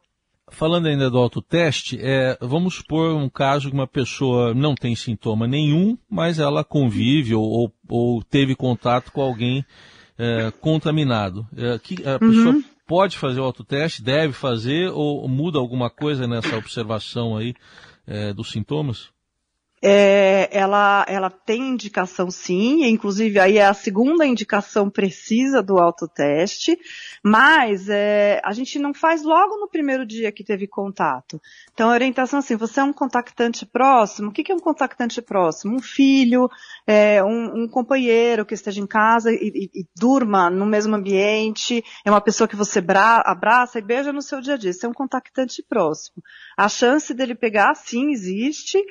Falando 0.50 0.86
ainda 0.86 1.10
do 1.10 1.18
autoteste, 1.18 1.98
é, 2.00 2.38
vamos 2.40 2.76
supor 2.76 3.14
um 3.14 3.28
caso 3.28 3.68
que 3.68 3.74
uma 3.74 3.86
pessoa 3.86 4.54
não 4.54 4.74
tem 4.74 4.94
sintoma 4.94 5.46
nenhum, 5.46 5.96
mas 6.08 6.38
ela 6.38 6.64
convive 6.64 7.34
ou, 7.34 7.44
ou, 7.44 7.72
ou 7.88 8.22
teve 8.22 8.54
contato 8.54 9.10
com 9.10 9.20
alguém 9.20 9.64
é, 10.18 10.50
contaminado. 10.60 11.46
É, 11.56 11.78
que 11.78 11.96
a 12.06 12.12
uhum. 12.12 12.30
pessoa 12.30 12.73
pode 12.86 13.16
fazer 13.16 13.40
o 13.40 13.44
autoteste, 13.44 14.02
deve 14.02 14.32
fazer, 14.32 14.90
ou 14.90 15.26
muda 15.28 15.58
alguma 15.58 15.88
coisa 15.88 16.26
nessa 16.26 16.56
observação 16.56 17.36
aí 17.36 17.54
é, 18.06 18.32
dos 18.32 18.50
sintomas? 18.50 19.13
É, 19.86 20.48
ela, 20.50 21.04
ela 21.06 21.28
tem 21.28 21.68
indicação 21.68 22.30
sim, 22.30 22.86
inclusive 22.86 23.38
aí 23.38 23.58
é 23.58 23.66
a 23.66 23.74
segunda 23.74 24.24
indicação 24.24 24.88
precisa 24.88 25.62
do 25.62 25.78
autoteste, 25.78 26.78
mas 27.22 27.90
é, 27.90 28.40
a 28.42 28.54
gente 28.54 28.78
não 28.78 28.94
faz 28.94 29.22
logo 29.22 29.58
no 29.58 29.68
primeiro 29.68 30.06
dia 30.06 30.32
que 30.32 30.42
teve 30.42 30.66
contato. 30.66 31.38
Então 31.74 31.90
a 31.90 31.92
orientação 31.92 32.38
assim, 32.38 32.56
você 32.56 32.80
é 32.80 32.82
um 32.82 32.94
contactante 32.94 33.66
próximo, 33.66 34.30
o 34.30 34.32
que, 34.32 34.42
que 34.42 34.52
é 34.52 34.54
um 34.54 34.58
contactante 34.58 35.20
próximo? 35.20 35.76
Um 35.76 35.82
filho, 35.82 36.48
é, 36.86 37.22
um, 37.22 37.64
um, 37.64 37.68
companheiro 37.68 38.46
que 38.46 38.54
esteja 38.54 38.80
em 38.80 38.86
casa 38.86 39.30
e, 39.32 39.36
e, 39.36 39.80
e, 39.80 39.86
durma 39.94 40.48
no 40.48 40.64
mesmo 40.64 40.96
ambiente, 40.96 41.84
é 42.06 42.10
uma 42.10 42.22
pessoa 42.22 42.48
que 42.48 42.56
você 42.56 42.80
bra, 42.80 43.22
abraça 43.26 43.78
e 43.78 43.82
beija 43.82 44.14
no 44.14 44.22
seu 44.22 44.40
dia 44.40 44.54
a 44.54 44.56
dia, 44.56 44.70
isso 44.70 44.86
é 44.86 44.88
um 44.88 44.94
contactante 44.94 45.62
próximo. 45.62 46.22
A 46.56 46.70
chance 46.70 47.12
dele 47.12 47.34
pegar 47.34 47.74
sim 47.74 48.12
existe, 48.12 48.82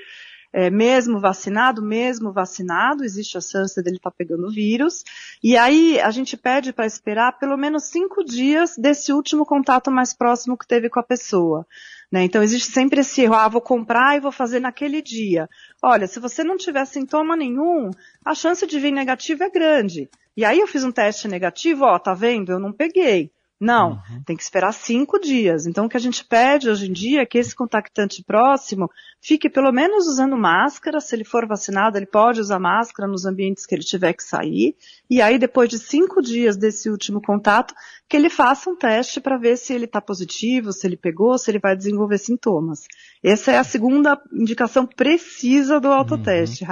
é, 0.53 0.69
mesmo 0.69 1.19
vacinado, 1.19 1.81
mesmo 1.81 2.31
vacinado, 2.31 3.03
existe 3.03 3.37
a 3.37 3.41
chance 3.41 3.81
dele 3.81 3.97
estar 3.97 4.11
tá 4.11 4.15
pegando 4.15 4.51
vírus. 4.51 5.03
E 5.43 5.57
aí 5.57 5.99
a 5.99 6.11
gente 6.11 6.37
pede 6.37 6.71
para 6.71 6.85
esperar 6.85 7.39
pelo 7.39 7.57
menos 7.57 7.85
cinco 7.85 8.23
dias 8.23 8.77
desse 8.77 9.11
último 9.11 9.45
contato 9.45 9.89
mais 9.89 10.13
próximo 10.13 10.55
que 10.55 10.67
teve 10.67 10.89
com 10.89 10.99
a 10.99 11.03
pessoa. 11.03 11.65
Né? 12.11 12.23
Então 12.23 12.43
existe 12.43 12.71
sempre 12.71 13.01
esse 13.01 13.23
erro, 13.23 13.33
ah, 13.33 13.49
vou 13.49 13.61
comprar 13.61 14.15
e 14.15 14.19
vou 14.19 14.31
fazer 14.31 14.59
naquele 14.59 15.01
dia. 15.01 15.49
Olha, 15.81 16.05
se 16.05 16.19
você 16.19 16.43
não 16.43 16.55
tiver 16.55 16.85
sintoma 16.85 17.35
nenhum, 17.35 17.89
a 18.23 18.35
chance 18.35 18.67
de 18.67 18.79
vir 18.79 18.91
negativo 18.91 19.43
é 19.43 19.49
grande. 19.49 20.07
E 20.37 20.45
aí 20.45 20.59
eu 20.59 20.67
fiz 20.67 20.83
um 20.83 20.91
teste 20.91 21.27
negativo, 21.27 21.85
ó, 21.85 21.97
tá 21.97 22.13
vendo? 22.13 22.51
Eu 22.51 22.59
não 22.59 22.71
peguei. 22.71 23.31
Não, 23.59 23.91
uhum. 23.91 24.23
tem 24.25 24.35
que 24.35 24.43
esperar 24.43 24.73
cinco 24.73 25.17
dias. 25.19 25.65
Então, 25.65 25.85
o 25.85 25.89
que 25.89 25.95
a 25.95 25.99
gente 25.99 26.25
pede 26.25 26.69
hoje 26.69 26.89
em 26.89 26.91
dia 26.91 27.21
é 27.21 27.25
que 27.25 27.37
esse 27.37 27.55
contactante 27.55 28.21
próximo 28.23 28.89
fique 29.21 29.49
pelo 29.49 29.71
menos 29.71 30.05
usando 30.05 30.35
máscara. 30.35 30.99
Se 30.99 31.15
ele 31.15 31.23
for 31.23 31.47
vacinado, 31.47 31.97
ele 31.97 32.05
pode 32.05 32.41
usar 32.41 32.59
máscara 32.59 33.07
nos 33.07 33.25
ambientes 33.25 33.65
que 33.65 33.73
ele 33.73 33.83
tiver 33.83 34.13
que 34.13 34.23
sair. 34.23 34.75
E 35.09 35.21
aí, 35.21 35.39
depois 35.39 35.69
de 35.69 35.79
cinco 35.79 36.21
dias 36.21 36.57
desse 36.57 36.89
último 36.89 37.21
contato, 37.21 37.73
que 38.09 38.17
ele 38.17 38.29
faça 38.29 38.69
um 38.69 38.75
teste 38.75 39.21
para 39.21 39.37
ver 39.37 39.57
se 39.57 39.73
ele 39.73 39.85
está 39.85 40.01
positivo, 40.01 40.73
se 40.73 40.85
ele 40.85 40.97
pegou, 40.97 41.37
se 41.37 41.49
ele 41.49 41.59
vai 41.59 41.75
desenvolver 41.75 42.17
sintomas. 42.17 42.81
Essa 43.23 43.51
é 43.53 43.57
a 43.57 43.63
segunda 43.63 44.19
indicação 44.33 44.85
precisa 44.85 45.79
do 45.79 45.87
autoteste, 45.87 46.63
uhum. 46.63 46.69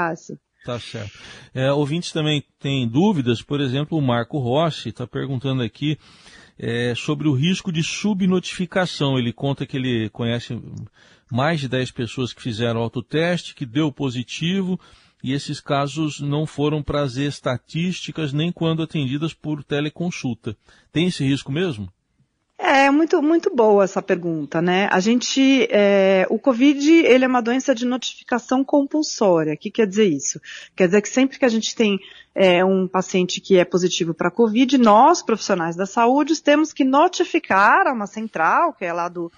Tá 0.64 0.80
certo. 0.80 1.18
É, 1.54 1.72
ouvintes 1.72 2.12
também 2.12 2.44
têm 2.60 2.88
dúvidas, 2.88 3.42
por 3.42 3.60
exemplo, 3.60 3.98
o 3.98 4.02
Marco 4.02 4.38
Rossi 4.38 4.90
está 4.90 5.08
perguntando 5.08 5.64
aqui 5.64 5.98
é, 6.58 6.94
sobre 6.96 7.28
o 7.28 7.34
risco 7.34 7.72
de 7.72 7.84
subnotificação. 7.84 9.18
Ele 9.18 9.34
conta 9.34 9.66
que 9.66 9.78
ele 9.78 10.10
conhece 10.10 10.60
mais 11.32 11.60
de 11.60 11.68
10 11.68 11.92
pessoas 11.92 12.34
que 12.34 12.42
fizeram 12.42 12.82
autoteste, 12.82 13.56
que 13.56 13.66
deu 13.66 13.92
positivo, 13.92 14.80
e 15.24 15.34
esses 15.34 15.60
casos 15.60 16.20
não 16.20 16.46
foram 16.46 16.82
para 16.82 17.02
as 17.02 17.16
estatísticas 17.16 18.34
nem 18.34 18.52
quando 18.52 18.82
atendidas 18.82 19.34
por 19.34 19.64
teleconsulta. 19.64 20.58
Tem 20.92 21.08
esse 21.08 21.24
risco 21.24 21.52
mesmo? 21.52 21.92
É 22.64 22.92
muito, 22.92 23.24
muito 23.24 23.50
boa 23.54 23.84
essa 23.84 24.04
pergunta, 24.04 24.62
né? 24.62 24.88
A 24.92 25.00
gente, 25.00 25.68
é, 25.72 26.28
o 26.30 26.38
Covid, 26.38 26.92
ele 26.92 27.26
é 27.26 27.28
uma 27.28 27.42
doença 27.42 27.74
de 27.74 27.88
notificação 27.88 28.64
compulsória. 28.64 29.56
O 29.56 29.58
que 29.58 29.72
quer 29.72 29.88
dizer 29.88 30.06
isso? 30.06 30.40
Quer 30.76 30.86
dizer 30.86 31.02
que 31.02 31.10
sempre 31.10 31.40
que 31.40 31.46
a 31.46 31.50
gente 31.50 31.76
tem 31.76 32.00
é, 32.36 32.64
um 32.64 32.88
paciente 32.88 33.42
que 33.42 33.58
é 33.58 33.66
positivo 33.66 34.14
para 34.14 34.30
Covid, 34.30 34.78
nós, 34.78 35.24
profissionais 35.24 35.76
da 35.76 35.88
saúde, 35.88 36.40
temos 36.40 36.72
que 36.72 36.84
notificar 36.84 37.88
a 37.88 37.94
uma 37.94 38.06
central, 38.06 38.74
que 38.74 38.86
é 38.86 38.94
lá 38.94 39.10
do, 39.10 39.32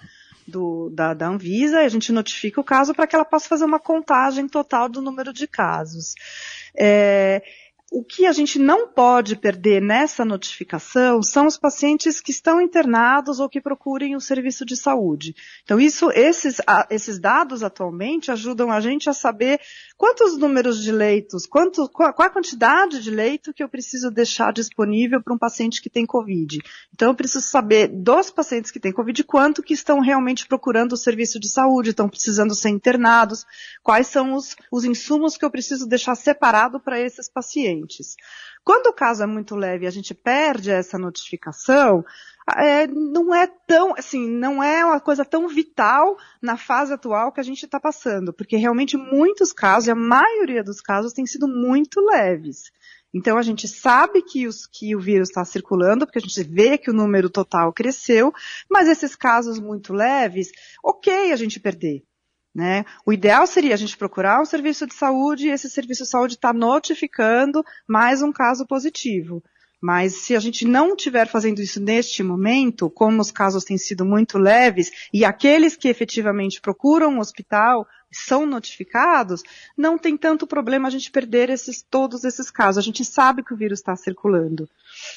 do, 0.46 0.90
da, 0.90 1.14
da 1.14 1.28
Anvisa, 1.28 1.82
e 1.82 1.86
a 1.86 1.88
gente 1.88 2.12
notifica 2.12 2.60
o 2.60 2.64
caso 2.64 2.92
para 2.92 3.06
que 3.06 3.16
ela 3.16 3.24
possa 3.24 3.48
fazer 3.48 3.64
uma 3.64 3.80
contagem 3.80 4.46
total 4.46 4.86
do 4.86 5.00
número 5.00 5.32
de 5.32 5.46
casos. 5.46 6.14
É, 6.76 7.42
o 7.94 8.02
que 8.02 8.26
a 8.26 8.32
gente 8.32 8.58
não 8.58 8.88
pode 8.88 9.36
perder 9.36 9.80
nessa 9.80 10.24
notificação 10.24 11.22
são 11.22 11.46
os 11.46 11.56
pacientes 11.56 12.20
que 12.20 12.32
estão 12.32 12.60
internados 12.60 13.38
ou 13.38 13.48
que 13.48 13.60
procurem 13.60 14.16
o 14.16 14.20
serviço 14.20 14.66
de 14.66 14.76
saúde. 14.76 15.32
Então, 15.62 15.78
isso, 15.78 16.10
esses, 16.10 16.60
esses 16.90 17.20
dados 17.20 17.62
atualmente 17.62 18.32
ajudam 18.32 18.72
a 18.72 18.80
gente 18.80 19.08
a 19.08 19.12
saber 19.12 19.60
quantos 19.96 20.36
números 20.36 20.82
de 20.82 20.90
leitos, 20.90 21.46
quanto, 21.46 21.88
qual, 21.88 22.10
a 22.10 22.30
quantidade 22.30 23.00
de 23.00 23.12
leito 23.12 23.54
que 23.54 23.62
eu 23.62 23.68
preciso 23.68 24.10
deixar 24.10 24.52
disponível 24.52 25.22
para 25.22 25.32
um 25.32 25.38
paciente 25.38 25.80
que 25.80 25.88
tem 25.88 26.04
Covid. 26.04 26.58
Então, 26.92 27.10
eu 27.10 27.14
preciso 27.14 27.46
saber 27.46 27.86
dos 27.86 28.28
pacientes 28.28 28.72
que 28.72 28.80
têm 28.80 28.92
Covid 28.92 29.22
quanto 29.22 29.62
que 29.62 29.72
estão 29.72 30.00
realmente 30.00 30.48
procurando 30.48 30.94
o 30.94 30.96
serviço 30.96 31.38
de 31.38 31.48
saúde, 31.48 31.90
estão 31.90 32.08
precisando 32.08 32.56
ser 32.56 32.70
internados, 32.70 33.46
quais 33.84 34.08
são 34.08 34.34
os, 34.34 34.56
os 34.72 34.84
insumos 34.84 35.36
que 35.36 35.44
eu 35.44 35.50
preciso 35.50 35.86
deixar 35.86 36.16
separado 36.16 36.80
para 36.80 36.98
esses 36.98 37.30
pacientes 37.30 37.83
pacientes. 37.84 38.16
Quando 38.64 38.86
o 38.86 38.92
caso 38.92 39.22
é 39.22 39.26
muito 39.26 39.54
leve 39.54 39.84
e 39.84 39.88
a 39.88 39.90
gente 39.90 40.14
perde 40.14 40.70
essa 40.70 40.98
notificação, 40.98 42.04
é, 42.56 42.86
não 42.86 43.34
é 43.34 43.46
tão, 43.46 43.94
assim, 43.96 44.28
não 44.28 44.62
é 44.62 44.84
uma 44.84 45.00
coisa 45.00 45.24
tão 45.24 45.48
vital 45.48 46.16
na 46.42 46.56
fase 46.56 46.92
atual 46.92 47.32
que 47.32 47.40
a 47.40 47.44
gente 47.44 47.64
está 47.64 47.78
passando, 47.78 48.32
porque 48.32 48.56
realmente 48.56 48.96
muitos 48.96 49.52
casos, 49.52 49.88
e 49.88 49.90
a 49.90 49.94
maioria 49.94 50.62
dos 50.62 50.80
casos, 50.80 51.12
têm 51.12 51.26
sido 51.26 51.46
muito 51.46 52.00
leves. 52.00 52.70
Então 53.12 53.38
a 53.38 53.42
gente 53.42 53.68
sabe 53.68 54.22
que, 54.22 54.46
os, 54.46 54.66
que 54.66 54.96
o 54.96 55.00
vírus 55.00 55.28
está 55.28 55.44
circulando, 55.44 56.04
porque 56.04 56.18
a 56.18 56.22
gente 56.22 56.42
vê 56.42 56.76
que 56.76 56.90
o 56.90 56.94
número 56.94 57.30
total 57.30 57.72
cresceu, 57.72 58.32
mas 58.68 58.88
esses 58.88 59.14
casos 59.14 59.60
muito 59.60 59.92
leves, 59.92 60.50
ok 60.82 61.32
a 61.32 61.36
gente 61.36 61.60
perder. 61.60 62.02
Né? 62.54 62.84
O 63.04 63.12
ideal 63.12 63.46
seria 63.46 63.74
a 63.74 63.76
gente 63.76 63.96
procurar 63.96 64.40
um 64.40 64.44
serviço 64.44 64.86
de 64.86 64.94
saúde 64.94 65.48
e 65.48 65.50
esse 65.50 65.68
serviço 65.68 66.04
de 66.04 66.10
saúde 66.10 66.34
está 66.34 66.52
notificando 66.52 67.64
mais 67.88 68.22
um 68.22 68.30
caso 68.30 68.64
positivo. 68.64 69.42
Mas 69.82 70.14
se 70.24 70.34
a 70.34 70.40
gente 70.40 70.64
não 70.64 70.94
estiver 70.94 71.28
fazendo 71.28 71.60
isso 71.60 71.78
neste 71.78 72.22
momento, 72.22 72.88
como 72.88 73.20
os 73.20 73.30
casos 73.30 73.64
têm 73.64 73.76
sido 73.76 74.02
muito 74.02 74.38
leves, 74.38 74.90
e 75.12 75.24
aqueles 75.26 75.76
que 75.76 75.88
efetivamente 75.88 76.60
procuram 76.60 77.10
um 77.10 77.18
hospital 77.18 77.86
são 78.14 78.46
notificados, 78.46 79.42
não 79.76 79.98
tem 79.98 80.16
tanto 80.16 80.46
problema 80.46 80.88
a 80.88 80.90
gente 80.90 81.10
perder 81.10 81.50
esses, 81.50 81.82
todos 81.82 82.24
esses 82.24 82.50
casos. 82.50 82.78
A 82.78 82.82
gente 82.82 83.04
sabe 83.04 83.42
que 83.42 83.52
o 83.52 83.56
vírus 83.56 83.80
está 83.80 83.96
circulando. 83.96 84.68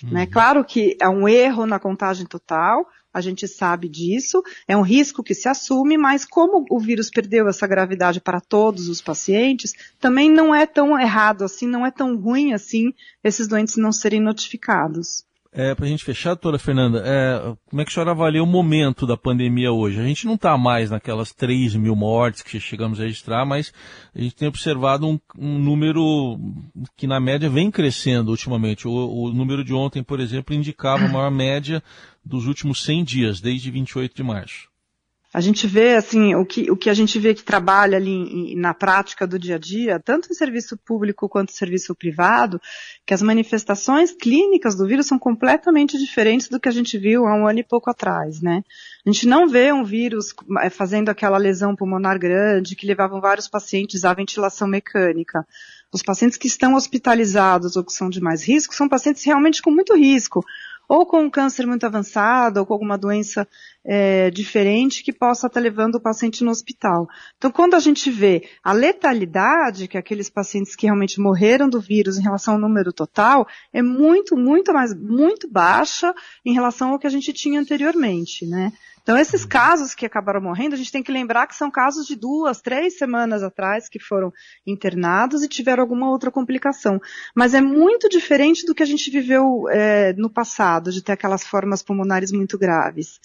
Né? 0.04 0.10
Uhum. 0.10 0.13
Né? 0.13 0.25
Claro 0.25 0.63
que 0.66 0.98
é 1.00 1.08
um 1.08 1.27
erro 1.27 1.66
na 1.66 1.80
contagem 1.80 2.25
total, 2.25 2.88
a 3.13 3.22
gente 3.22 3.48
sabe 3.48 3.89
disso, 3.89 4.44
é 4.68 4.77
um 4.77 4.82
risco 4.82 5.24
que 5.24 5.34
se 5.34 5.50
assume, 5.50 5.98
mas 5.98 6.24
como 6.24 6.66
o 6.70 6.80
vírus 6.80 7.10
perdeu 7.10 7.48
essa 7.48 7.66
gravidade 7.66 8.22
para 8.22 8.39
todos 8.39 8.88
os 8.89 9.01
pacientes, 9.01 9.74
também 10.00 10.30
não 10.30 10.54
é 10.54 10.68
tão 10.68 11.00
errado 11.00 11.44
assim, 11.44 11.68
não 11.68 11.86
é 11.86 11.89
tão 11.89 12.16
ruim 12.16 12.54
assim 12.54 12.94
esses 13.24 13.48
doentes 13.48 13.75
não 13.77 13.92
serem 13.92 14.22
notificados. 14.22 15.25
É, 15.51 15.74
para 15.74 15.86
a 15.86 15.89
gente 15.89 16.04
fechar, 16.04 16.32
doutora 16.32 16.60
Fernanda, 16.60 17.01
é, 17.06 17.56
como 17.70 17.82
é 17.82 17.86
que 17.86 17.92
a 17.92 17.94
senhora 17.94 18.12
avalia 18.12 18.44
o 18.44 18.46
momento 18.46 19.08
da 19.08 19.18
pandemia 19.18 19.72
hoje? 19.72 20.00
A 20.00 20.04
gente 20.04 20.25
não 20.25 20.36
está 20.36 20.58
mais 20.58 20.92
naquelas 20.92 21.34
3 21.34 21.75
mil 21.75 21.96
mortes 21.96 22.42
que 22.42 22.60
chegamos 22.60 23.00
a 23.00 23.04
registrar, 23.04 23.46
mas 23.46 23.74
a 24.13 24.22
gente 24.22 24.36
tem 24.36 24.48
observado 24.48 25.08
um, 25.08 25.20
um 25.38 25.58
número 25.58 26.39
que 26.96 27.08
na 27.08 27.20
média 27.20 27.50
vem 27.50 27.72
crescendo 27.72 28.30
ultimamente. 28.30 28.88
O, 28.88 28.92
o, 28.92 29.34
número 29.34 29.63
de 29.63 29.74
ontem, 29.74 30.04
por 30.04 30.20
exemplo, 30.20 30.54
indicava 30.54 31.06
a 31.06 31.10
maior 31.10 31.32
média 31.32 31.82
dos 32.24 32.46
últimos 32.46 32.84
100 32.84 33.04
dias, 33.04 33.42
desde 33.42 33.72
28 33.72 34.16
de 34.16 34.24
março. 34.24 34.68
A 35.38 35.39
gente 35.39 35.67
vê, 35.67 35.94
assim, 35.94 36.34
o 36.34 36.44
que, 36.44 36.72
o 36.72 36.75
que 36.75 36.89
a 36.89 36.96
gente 36.96 37.20
vê 37.20 37.32
que 37.32 37.44
trabalha 37.44 37.96
ali 37.98 38.56
na 38.56 38.74
prática 38.74 39.27
do 39.27 39.38
dia 39.38 39.53
a 39.53 39.60
dia, 39.60 40.00
tanto 40.00 40.32
em 40.32 40.34
serviço 40.34 40.75
público 40.75 41.29
quanto 41.29 41.51
em 41.51 41.56
serviço 41.56 41.94
privado, 41.94 42.60
que 43.06 43.13
as 43.13 43.22
manifestações 43.22 44.12
clínicas 44.12 44.75
do 44.75 44.88
vírus 44.88 45.06
são 45.06 45.20
completamente 45.20 45.96
diferentes 45.96 46.50
do 46.50 46.60
que 46.60 46.67
a 46.67 46.72
gente 46.72 46.98
viu 46.98 47.27
há 47.27 47.36
um 47.36 47.48
ano 47.48 47.60
e 47.60 47.63
pouco 47.63 47.88
atrás, 47.88 48.41
né? 48.41 48.63
A 49.06 49.12
gente 49.12 49.27
não 49.27 49.48
vê 49.48 49.72
um 49.72 49.84
vírus 49.84 50.34
eh, 50.63 50.72
fazendo 50.72 51.10
aquela 51.10 51.38
lesão 51.38 51.75
pulmonar 51.75 52.17
grande 52.17 52.75
que 52.75 52.88
levavam 52.88 53.22
vários 53.22 53.48
pacientes 53.48 54.06
à 54.06 54.15
ventilação 54.15 54.67
mecânica. 54.67 55.46
Os 55.94 56.01
pacientes 56.01 56.39
que 56.39 56.48
estão 56.48 56.74
hospitalizados 56.74 57.75
ou 57.75 57.84
que 57.84 57.94
são 57.94 58.10
de 58.10 58.20
mais 58.20 58.44
risco 58.44 58.74
são 58.74 58.89
pacientes 58.89 59.24
realmente 59.24 59.62
com 59.62 59.70
muito 59.70 59.96
risco, 59.96 60.44
ou 60.88 61.06
com 61.06 61.22
um 61.22 61.29
câncer 61.29 61.65
muito 61.67 61.86
avançado, 61.86 62.60
ou 62.60 62.65
com 62.65 62.74
alguma 62.74 62.98
doença 62.98 63.48
é, 63.88 64.29
diferente 64.29 65.01
que 65.01 65.13
possa 65.13 65.48
estar 65.48 65.62
levando 65.62 65.96
o 65.96 66.01
paciente 66.01 66.44
no 66.44 66.51
hospital. 66.51 67.08
Então, 67.38 67.50
quando 67.50 67.75
a 67.75 67.79
gente 67.79 68.12
vê 68.12 68.44
a 68.62 68.74
letalidade, 68.74 69.88
que 69.88 69.96
é 69.96 70.00
aqueles 70.00 70.29
pacientes 70.29 70.75
que 70.75 70.86
realmente 70.86 71.22
morreram 71.22 71.70
do 71.70 71.79
vírus 71.79 72.17
em 72.17 72.24
relação 72.24 72.56
ao 72.56 72.60
número 72.60 72.91
total, 72.91 73.48
é 73.72 73.82
muito, 73.82 74.36
muito 74.36 74.74
mais, 74.74 74.94
muito 74.94 75.50
baixa 75.50 76.13
em 76.46 76.53
relação 76.53 76.91
ao 76.91 77.00
que 77.00 77.08
a 77.08 77.10
gente 77.10 77.32
tinha 77.32 77.62
anteriormente, 77.62 78.46
né? 78.46 78.74
Então, 79.08 79.17
esses 79.17 79.46
casos 79.46 79.96
que 79.96 80.06
acabaram 80.06 80.41
morrendo, 80.41 80.74
a 80.74 80.77
gente 80.77 80.91
tem 80.91 81.01
que 81.01 81.13
lembrar 81.13 81.48
que 81.48 81.56
são 81.56 81.72
casos 81.72 82.06
de 82.06 82.13
duas, 82.13 82.60
três 82.60 82.98
semanas 82.98 83.41
atrás 83.41 83.88
que 83.88 84.00
foram 84.00 84.34
internados 84.65 85.41
e 85.44 85.48
tiveram 85.48 85.82
alguma 85.82 86.10
outra 86.10 86.29
complicação. 86.29 87.00
Mas 87.34 87.53
é 87.53 87.62
muito 87.62 88.10
diferente 88.10 88.65
do 88.65 88.75
que 88.75 88.84
a 88.84 88.86
gente 88.86 89.10
viveu 89.10 89.63
é, 89.70 90.12
no 90.12 90.29
passado, 90.29 90.91
de 90.91 91.01
ter 91.01 91.13
aquelas 91.13 91.48
formas 91.48 91.82
pulmonares 91.82 92.34
muito 92.34 92.58
graves. 92.58 93.17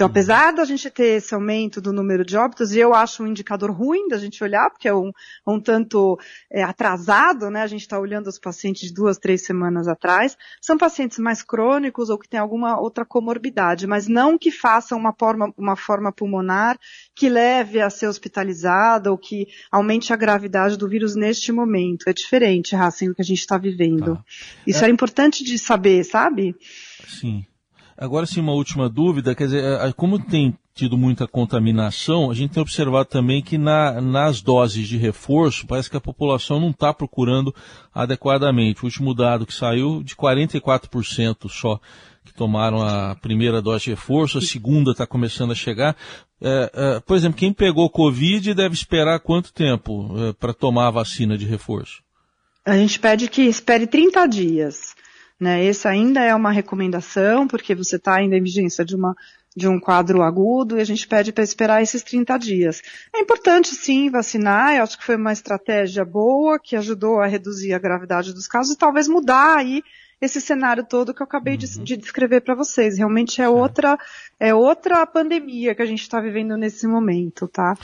Então, 0.00 0.08
apesar 0.08 0.54
da 0.54 0.64
gente 0.64 0.88
ter 0.88 1.18
esse 1.18 1.34
aumento 1.34 1.78
do 1.78 1.92
número 1.92 2.24
de 2.24 2.34
óbitos, 2.34 2.72
e 2.72 2.78
eu 2.78 2.94
acho 2.94 3.22
um 3.22 3.26
indicador 3.26 3.70
ruim 3.70 4.08
da 4.08 4.16
gente 4.16 4.42
olhar, 4.42 4.70
porque 4.70 4.88
é 4.88 4.94
um, 4.94 5.12
um 5.46 5.60
tanto 5.60 6.18
é, 6.50 6.62
atrasado, 6.62 7.50
né? 7.50 7.60
A 7.60 7.66
gente 7.66 7.82
está 7.82 7.98
olhando 7.98 8.26
os 8.26 8.38
pacientes 8.38 8.88
de 8.88 8.94
duas, 8.94 9.18
três 9.18 9.44
semanas 9.44 9.86
atrás. 9.86 10.38
São 10.58 10.78
pacientes 10.78 11.18
mais 11.18 11.42
crônicos 11.42 12.08
ou 12.08 12.18
que 12.18 12.26
têm 12.26 12.40
alguma 12.40 12.80
outra 12.80 13.04
comorbidade, 13.04 13.86
mas 13.86 14.08
não 14.08 14.38
que 14.38 14.50
façam 14.50 14.96
uma 14.96 15.12
forma, 15.12 15.52
uma 15.54 15.76
forma 15.76 16.10
pulmonar 16.10 16.78
que 17.14 17.28
leve 17.28 17.78
a 17.78 17.90
ser 17.90 18.06
hospitalizada 18.06 19.10
ou 19.10 19.18
que 19.18 19.48
aumente 19.70 20.14
a 20.14 20.16
gravidade 20.16 20.78
do 20.78 20.88
vírus 20.88 21.14
neste 21.14 21.52
momento. 21.52 22.08
É 22.08 22.14
diferente, 22.14 22.74
Racing, 22.74 23.10
o 23.10 23.14
que 23.14 23.20
a 23.20 23.24
gente 23.24 23.40
está 23.40 23.58
vivendo. 23.58 24.14
Tá. 24.14 24.24
Isso 24.66 24.82
é... 24.82 24.88
é 24.88 24.90
importante 24.90 25.44
de 25.44 25.58
saber, 25.58 26.04
sabe? 26.04 26.56
Sim. 27.06 27.44
Agora 28.00 28.24
sim, 28.24 28.40
uma 28.40 28.54
última 28.54 28.88
dúvida, 28.88 29.34
quer 29.34 29.44
dizer, 29.44 29.92
como 29.94 30.18
tem 30.18 30.56
tido 30.74 30.96
muita 30.96 31.28
contaminação, 31.28 32.30
a 32.30 32.34
gente 32.34 32.54
tem 32.54 32.62
observado 32.62 33.10
também 33.10 33.42
que 33.42 33.58
na, 33.58 34.00
nas 34.00 34.40
doses 34.40 34.88
de 34.88 34.96
reforço, 34.96 35.66
parece 35.66 35.90
que 35.90 35.98
a 35.98 36.00
população 36.00 36.58
não 36.58 36.70
está 36.70 36.94
procurando 36.94 37.54
adequadamente. 37.94 38.82
O 38.82 38.86
último 38.86 39.12
dado 39.14 39.44
que 39.44 39.52
saiu, 39.52 40.02
de 40.02 40.16
44% 40.16 41.50
só 41.50 41.78
que 42.24 42.32
tomaram 42.32 42.80
a 42.80 43.14
primeira 43.16 43.60
dose 43.60 43.84
de 43.84 43.90
reforço, 43.90 44.38
a 44.38 44.42
segunda 44.42 44.92
está 44.92 45.06
começando 45.06 45.50
a 45.50 45.54
chegar. 45.54 45.94
É, 46.40 46.70
é, 46.72 47.00
por 47.00 47.18
exemplo, 47.18 47.36
quem 47.36 47.52
pegou 47.52 47.90
Covid 47.90 48.54
deve 48.54 48.74
esperar 48.74 49.20
quanto 49.20 49.52
tempo 49.52 50.10
é, 50.16 50.32
para 50.32 50.54
tomar 50.54 50.86
a 50.86 50.92
vacina 50.92 51.36
de 51.36 51.44
reforço? 51.44 52.02
A 52.64 52.76
gente 52.78 52.98
pede 52.98 53.28
que 53.28 53.42
espere 53.42 53.86
30 53.86 54.26
dias. 54.26 54.94
Né? 55.40 55.64
Essa 55.64 55.88
ainda 55.88 56.20
é 56.20 56.34
uma 56.34 56.52
recomendação, 56.52 57.48
porque 57.48 57.74
você 57.74 57.96
está 57.96 58.16
ainda 58.16 58.36
em 58.36 58.42
vigência 58.42 58.84
de 58.84 58.94
uma 58.94 59.16
de 59.56 59.66
um 59.66 59.80
quadro 59.80 60.22
agudo 60.22 60.78
e 60.78 60.80
a 60.80 60.84
gente 60.84 61.08
pede 61.08 61.32
para 61.32 61.42
esperar 61.42 61.82
esses 61.82 62.04
30 62.04 62.38
dias. 62.38 62.82
É 63.12 63.18
importante 63.18 63.74
sim 63.74 64.08
vacinar, 64.08 64.76
eu 64.76 64.84
acho 64.84 64.96
que 64.96 65.04
foi 65.04 65.16
uma 65.16 65.32
estratégia 65.32 66.04
boa 66.04 66.56
que 66.56 66.76
ajudou 66.76 67.20
a 67.20 67.26
reduzir 67.26 67.74
a 67.74 67.78
gravidade 67.78 68.32
dos 68.32 68.46
casos 68.46 68.74
e 68.74 68.78
talvez 68.78 69.08
mudar 69.08 69.58
aí 69.58 69.82
esse 70.20 70.40
cenário 70.40 70.84
todo 70.84 71.14
que 71.14 71.22
eu 71.22 71.24
acabei 71.24 71.56
de, 71.56 71.66
uhum. 71.78 71.82
de 71.82 71.96
descrever 71.96 72.42
para 72.42 72.54
vocês. 72.54 72.98
Realmente 72.98 73.40
é 73.40 73.48
outra, 73.48 73.98
é 74.38 74.54
outra 74.54 75.04
pandemia 75.06 75.74
que 75.74 75.82
a 75.82 75.86
gente 75.86 76.02
está 76.02 76.20
vivendo 76.20 76.56
nesse 76.56 76.86
momento, 76.86 77.48
tá? 77.48 77.76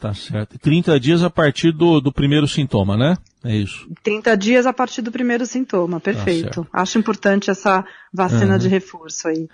Tá 0.00 0.14
certo. 0.14 0.58
30 0.58 0.98
dias 0.98 1.22
a 1.22 1.30
partir 1.30 1.70
do, 1.70 2.00
do 2.00 2.12
primeiro 2.12 2.48
sintoma, 2.48 2.96
né? 2.96 3.16
É 3.44 3.54
isso. 3.56 3.88
30 4.02 4.36
dias 4.36 4.66
a 4.66 4.72
partir 4.72 5.02
do 5.02 5.10
primeiro 5.10 5.44
sintoma, 5.46 5.98
perfeito. 5.98 6.64
Tá 6.64 6.80
Acho 6.80 6.98
importante 6.98 7.50
essa 7.50 7.84
vacina 8.12 8.52
uhum. 8.52 8.58
de 8.58 8.68
reforço 8.68 9.28
aí. 9.28 9.48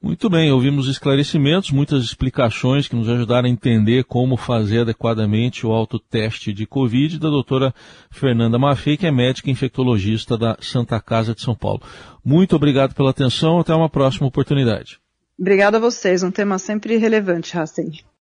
Muito 0.00 0.28
bem, 0.28 0.52
ouvimos 0.52 0.88
esclarecimentos, 0.88 1.70
muitas 1.70 2.04
explicações 2.04 2.86
que 2.86 2.94
nos 2.94 3.08
ajudaram 3.08 3.48
a 3.48 3.50
entender 3.50 4.04
como 4.04 4.36
fazer 4.36 4.80
adequadamente 4.80 5.66
o 5.66 5.72
autoteste 5.72 6.52
de 6.52 6.66
Covid 6.66 7.18
da 7.18 7.30
doutora 7.30 7.74
Fernanda 8.10 8.58
Maffei, 8.58 8.96
que 8.96 9.06
é 9.06 9.10
médica 9.10 9.50
infectologista 9.50 10.36
da 10.36 10.56
Santa 10.60 11.00
Casa 11.00 11.34
de 11.34 11.40
São 11.40 11.56
Paulo. 11.56 11.80
Muito 12.24 12.54
obrigado 12.54 12.94
pela 12.94 13.10
atenção, 13.10 13.58
até 13.58 13.74
uma 13.74 13.88
próxima 13.88 14.28
oportunidade. 14.28 15.00
Obrigada 15.38 15.78
a 15.78 15.80
vocês, 15.80 16.22
um 16.22 16.30
tema 16.30 16.58
sempre 16.58 16.96
relevante, 16.98 17.54
Racing. 17.54 17.92